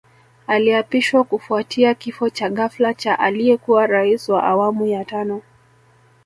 Aliapishwa 0.47 1.23
kufuatia 1.23 1.93
kifo 1.93 2.29
cha 2.29 2.49
ghafla 2.49 2.93
cha 2.93 3.19
aliyekuwa 3.19 3.87
Rais 3.87 4.29
wa 4.29 4.43
Awamu 4.43 4.85
ya 4.87 5.05
Tano 5.05 5.41